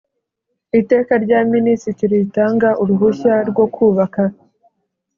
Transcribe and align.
Iteka 0.79 1.13
rya 1.23 1.39
Minisitiri 1.53 2.13
ritanga 2.23 2.69
uruhushya 2.81 3.33
rwo 3.49 3.65
kubaka 3.75 4.23